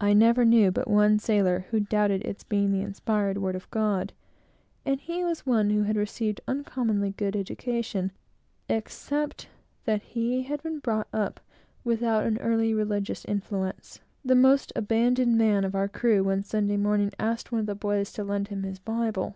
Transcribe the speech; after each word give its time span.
I 0.00 0.12
never 0.12 0.44
knew 0.44 0.70
but 0.70 0.86
one 0.86 1.18
sailor 1.18 1.66
who 1.72 1.80
doubted 1.80 2.22
its 2.22 2.44
being 2.44 2.70
the 2.70 2.82
inspired 2.82 3.38
word 3.38 3.56
of 3.56 3.68
God; 3.72 4.12
and 4.86 5.00
he 5.00 5.24
was 5.24 5.44
one 5.44 5.70
who 5.70 5.82
had 5.82 5.96
received 5.96 6.40
an 6.46 6.58
uncommonly 6.58 7.10
good 7.10 7.34
education, 7.34 8.12
except 8.68 9.48
that 9.86 10.02
he 10.02 10.44
had 10.44 10.62
been 10.62 10.78
brought 10.78 11.08
up 11.12 11.40
without 11.82 12.26
any 12.26 12.38
early 12.38 12.72
religious 12.72 13.24
influence. 13.24 13.98
The 14.24 14.36
most 14.36 14.72
abandoned 14.76 15.36
man 15.36 15.64
of 15.64 15.74
our 15.74 15.88
crew, 15.88 16.22
one 16.22 16.44
Sunday 16.44 16.76
morning, 16.76 17.10
asked 17.18 17.50
one 17.50 17.62
of 17.62 17.66
the 17.66 17.74
boys 17.74 18.12
to 18.12 18.22
lend 18.22 18.46
him 18.46 18.62
his 18.62 18.78
Bible. 18.78 19.34